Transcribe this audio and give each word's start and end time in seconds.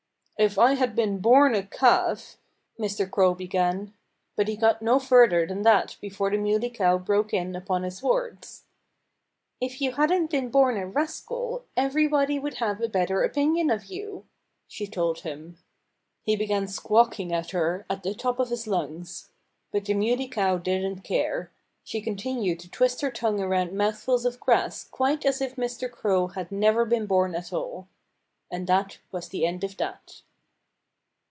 "If 0.39 0.57
I 0.57 0.73
had 0.73 0.95
been 0.95 1.19
born 1.19 1.53
a 1.53 1.61
calf" 1.61 2.37
Mr. 2.79 3.07
Crow 3.07 3.35
began. 3.35 3.93
But 4.35 4.47
he 4.47 4.55
got 4.57 4.81
no 4.81 4.97
further 4.97 5.45
than 5.45 5.61
that 5.61 5.97
before 6.01 6.31
the 6.31 6.37
Muley 6.39 6.71
Cow 6.71 6.97
broke 6.97 7.31
in 7.31 7.55
upon 7.55 7.83
his 7.83 8.01
words. 8.01 8.63
"If 9.59 9.79
you 9.79 9.91
hadn't 9.91 10.31
been 10.31 10.49
born 10.49 10.77
a 10.77 10.87
rascal 10.87 11.65
everybody 11.77 12.39
would 12.39 12.55
have 12.55 12.81
a 12.81 12.89
better 12.89 13.21
opinion 13.23 13.69
of 13.69 13.85
you," 13.85 14.25
she 14.67 14.87
told 14.87 15.19
him. 15.19 15.59
He 16.23 16.35
began 16.35 16.67
squawking 16.67 17.31
at 17.31 17.51
her 17.51 17.85
at 17.87 18.01
the 18.01 18.15
top 18.15 18.39
of 18.39 18.49
his 18.49 18.65
lungs. 18.65 19.29
But 19.71 19.85
the 19.85 19.93
Muley 19.93 20.27
Cow 20.27 20.57
didn't 20.57 21.01
care. 21.03 21.51
She 21.83 22.01
continued 22.01 22.59
to 22.61 22.67
twist 22.67 23.01
her 23.01 23.11
tongue 23.11 23.39
around 23.41 23.77
mouthfuls 23.77 24.25
of 24.25 24.39
grass 24.39 24.85
quite 24.85 25.23
as 25.23 25.39
if 25.39 25.55
Mr. 25.55 25.87
Crow 25.91 26.29
had 26.29 26.51
never 26.51 26.83
been 26.83 27.05
born 27.05 27.35
at 27.35 27.53
all. 27.53 27.87
And 28.49 28.65
that 28.65 28.97
was 29.11 29.29
the 29.29 29.45
end 29.45 29.63
of 29.63 29.77
that. 29.77 30.23